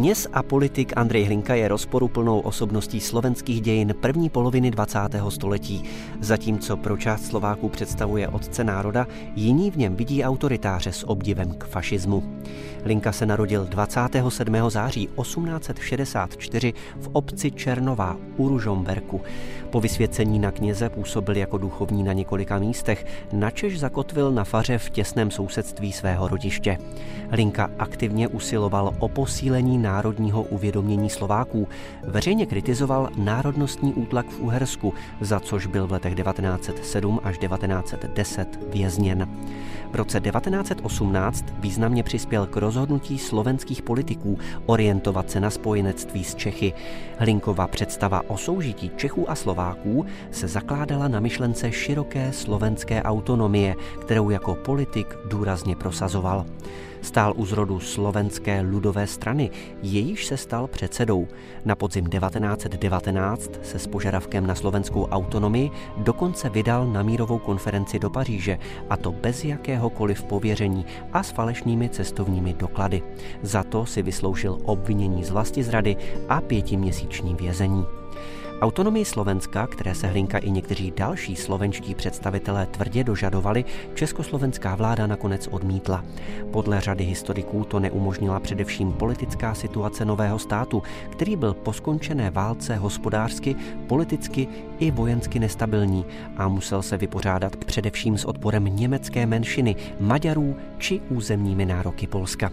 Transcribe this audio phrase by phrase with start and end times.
[0.00, 4.98] Kněz a politik Andrej Hlinka je rozporuplnou osobností slovenských dějin první poloviny 20.
[5.28, 5.82] století.
[6.20, 11.64] Zatímco pro část Slováků představuje otce národa, jiní v něm vidí autoritáře s obdivem k
[11.64, 12.22] fašismu.
[12.84, 14.56] Hlinka se narodil 27.
[14.68, 19.20] září 1864 v obci Černová u Ružomberku.
[19.70, 24.90] Po vysvěcení na kněze působil jako duchovní na několika místech, načež zakotvil na faře v
[24.90, 26.78] těsném sousedství svého rodiště.
[27.30, 31.68] Hlinka aktivně usiloval o posílení národního uvědomění Slováků.
[32.04, 39.28] Veřejně kritizoval národnostní útlak v Uhersku, za což byl v letech 1907 až 1910 vězněn.
[39.90, 46.72] V roce 1918 významně přispěl k rozhodnutí slovenských politiků orientovat se na spojenectví s Čechy.
[47.18, 54.30] Hlinkova představa o soužití Čechů a Slováků se zakládala na myšlence široké slovenské autonomie, kterou
[54.30, 56.46] jako politik důrazně prosazoval.
[57.02, 59.50] Stál u zrodu slovenské ludové strany,
[59.82, 61.28] jejíž se stal předsedou.
[61.64, 68.10] Na podzim 1919 se s požadavkem na slovenskou autonomii dokonce vydal na mírovou konferenci do
[68.10, 68.58] Paříže,
[68.90, 73.02] a to bez jakéhokoliv pověření a s falešnými cestovními doklady.
[73.42, 75.96] Za to si vysloužil obvinění z vlasti zrady
[76.28, 77.86] a pětiměsíční vězení.
[78.60, 85.48] Autonomii Slovenska, které se Hlinka i někteří další slovenští představitelé tvrdě dožadovali, československá vláda nakonec
[85.50, 86.04] odmítla.
[86.50, 92.76] Podle řady historiků to neumožnila především politická situace nového státu, který byl po skončené válce
[92.76, 100.56] hospodářsky, politicky i vojensky nestabilní a musel se vypořádat především s odporem německé menšiny, Maďarů
[100.78, 102.50] či územními nároky Polska.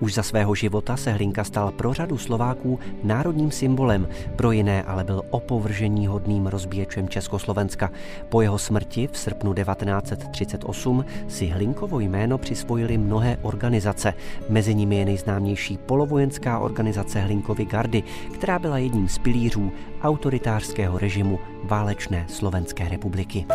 [0.00, 5.04] Už za svého života se Hlinka stal pro řadu Slováků národním symbolem, pro jiné ale
[5.04, 7.90] byl op opovržení hodným rozbíječem Československa.
[8.28, 14.14] Po jeho smrti v srpnu 1938 si Hlinkovo jméno přisvojili mnohé organizace.
[14.48, 18.02] Mezi nimi je nejznámější polovojenská organizace Hlinkovy gardy,
[18.34, 19.72] která byla jedním z pilířů
[20.02, 23.46] autoritářského režimu válečné Slovenské republiky.